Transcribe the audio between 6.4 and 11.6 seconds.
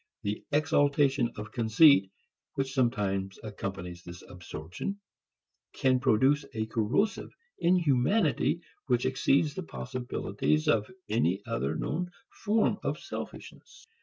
a corrosive inhumanity which exceeds the possibilities of any